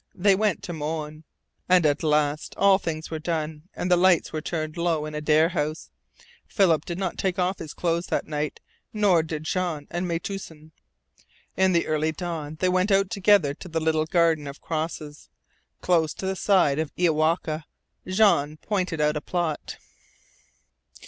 They 0.15 0.33
went 0.33 0.63
to 0.63 0.73
Moanne. 0.73 1.25
And 1.69 1.85
at 1.85 2.01
last 2.01 2.55
all 2.57 2.79
things 2.79 3.11
were 3.11 3.19
done, 3.19 3.69
and 3.75 3.91
the 3.91 3.95
lights 3.95 4.33
were 4.33 4.41
turned 4.41 4.75
low 4.75 5.05
in 5.05 5.13
Adare 5.13 5.49
House. 5.49 5.91
Philip 6.47 6.85
did 6.85 6.97
not 6.97 7.19
take 7.19 7.37
off 7.37 7.59
his 7.59 7.75
clothes 7.75 8.07
that 8.07 8.25
night, 8.25 8.61
nor 8.93 9.21
did 9.21 9.43
Jean 9.43 9.85
and 9.91 10.07
Metoosin. 10.07 10.71
In 11.55 11.73
the 11.73 11.85
early 11.85 12.11
dawn 12.11 12.55
they 12.59 12.67
went 12.69 12.89
out 12.89 13.11
together 13.11 13.53
to 13.53 13.67
the 13.67 13.79
little 13.79 14.05
garden 14.07 14.47
of 14.47 14.59
crosses. 14.59 15.29
Close 15.81 16.15
to 16.15 16.25
the 16.25 16.35
side 16.35 16.79
of 16.79 16.91
Iowaka, 16.97 17.65
Jean 18.07 18.57
pointed 18.57 18.99
out 19.01 19.15
a 19.17 19.21
plot. 19.21 19.77